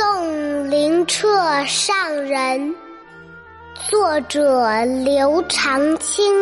[0.00, 1.28] 送灵澈
[1.66, 2.74] 上人，
[3.74, 6.32] 作者刘长卿。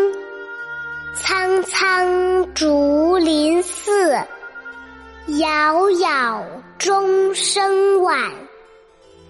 [1.13, 4.17] 苍苍竹林寺，
[5.27, 6.41] 杳杳
[6.79, 8.31] 钟声晚。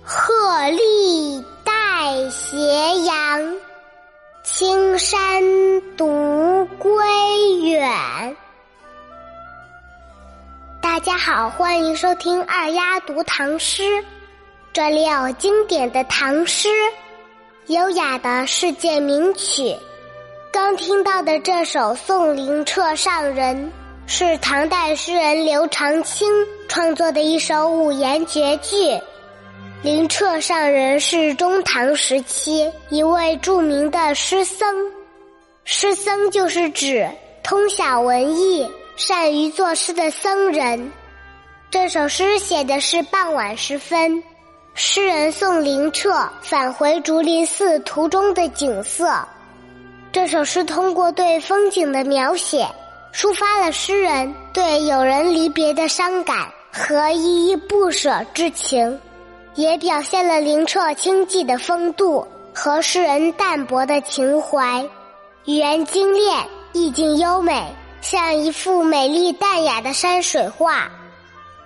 [0.05, 0.35] 鹤
[0.73, 3.57] 唳带斜阳，
[4.43, 5.43] 青山
[5.97, 6.93] 独归
[7.63, 8.37] 远。
[10.83, 14.05] 大家好，欢迎收听二丫读唐诗。
[14.73, 16.69] 这里有经典的唐诗，
[17.67, 19.75] 优雅的世界名曲。
[20.53, 23.57] 刚听到的这首《送灵澈上人》，
[24.07, 26.29] 是唐代诗人刘长卿
[26.69, 28.99] 创作的一首五言绝句。
[29.83, 34.77] 灵澈上人是中唐时期一位著名的诗僧，
[35.65, 37.09] 诗僧就是指
[37.43, 38.69] 通晓文艺。
[38.97, 40.93] 善于作诗的僧人，
[41.71, 44.21] 这首诗写的是傍晚时分，
[44.81, 49.13] 诗人送灵澈返回竹林寺途中的景色。
[50.13, 52.65] 这首诗通过对风景的描写，
[53.13, 58.97] 抒发了诗人对友人离别的伤感和依依不舍之情，
[59.57, 64.89] 也表现了灵澈清寂的风度和诗人淡泊的情怀，
[65.47, 67.67] 语言精炼，意境优美。
[68.01, 70.89] 像一幅美丽淡雅的山水画，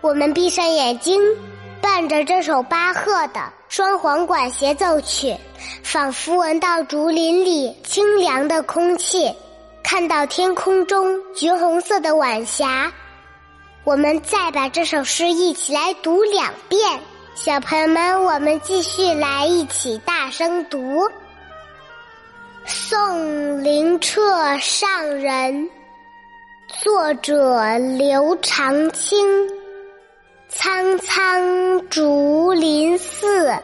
[0.00, 1.20] 我们闭上眼睛，
[2.02, 5.36] 伴着这首巴赫的双簧管协奏曲，
[5.84, 9.32] 仿佛闻到竹林里清凉的空气，
[9.84, 12.92] 看到天空中橘红色的晚霞。
[13.84, 16.98] 我们再把这首诗一起来读两遍，
[17.36, 21.04] 小朋友们，我们继续来一起大声读
[22.66, 25.54] 《送灵澈上人》。
[26.82, 29.61] 作者刘长卿。
[30.54, 33.56] 苍苍竹林寺，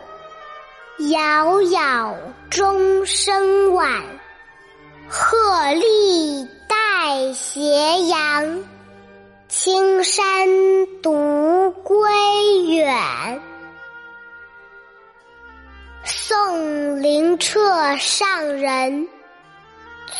[0.97, 2.17] 杳杳
[2.49, 4.03] 钟声晚。
[5.07, 5.37] 鹤
[5.75, 8.65] 唳带斜阳，
[9.49, 10.49] 青山
[11.03, 12.09] 独归
[12.69, 13.41] 远。
[16.05, 19.07] 送灵澈上人，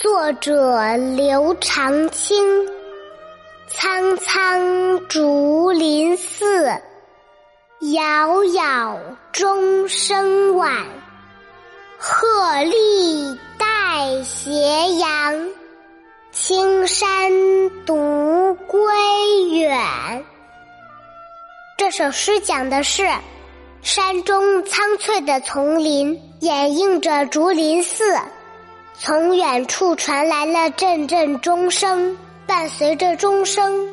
[0.01, 2.78] 作者刘长卿。
[3.81, 6.69] 苍苍竹林寺，
[7.79, 8.99] 杳杳
[9.31, 10.85] 钟声晚。
[11.97, 12.27] 鹤
[12.65, 14.51] 唳带斜
[14.95, 15.49] 阳，
[16.33, 17.31] 青山
[17.87, 18.83] 独归
[19.53, 20.25] 远。
[21.77, 23.09] 这首诗讲的是
[23.81, 28.19] 山中苍翠的丛林，掩映着竹林寺，
[28.99, 32.19] 从远处传来了阵阵钟声。
[32.49, 33.87] 伴随着钟声，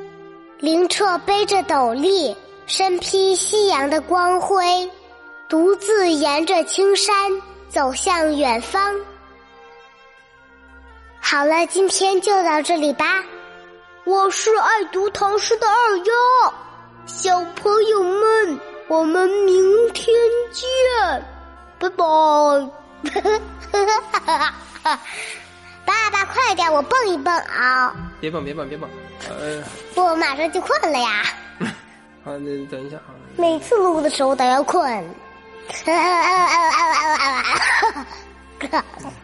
[0.59, 2.33] 灵澈背着斗笠，
[2.65, 4.89] 身披夕阳的光辉，
[5.49, 7.13] 独自沿着青山
[7.67, 8.95] 走向远方。
[11.19, 13.21] 好了，今天就到这里吧。
[14.05, 16.53] 我是爱读唐诗的二丫，
[17.05, 20.15] 小朋友们，我们明天
[20.53, 20.65] 见，
[21.77, 22.05] 拜拜。
[25.83, 27.93] 爸爸，快点，我蹦一蹦啊！
[28.19, 28.89] 别蹦，别蹦，别蹦！
[29.29, 29.63] 呃，
[29.95, 31.23] 我马上就困了呀。
[32.23, 33.13] 好，那等一下啊。
[33.37, 35.03] 每次录的时候都要困。